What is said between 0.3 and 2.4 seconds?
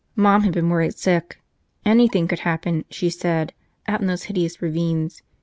had been worried sick. Anything could